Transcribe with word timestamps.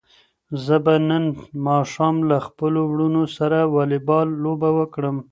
زه 0.63 0.75
به 0.85 0.95
نن 1.09 1.25
ماښام 1.67 2.15
له 2.29 2.37
خپلو 2.47 2.79
وروڼو 2.91 3.23
سره 3.37 3.57
واليبال 3.75 4.27
لوبه 4.43 4.69
وکړم. 4.79 5.17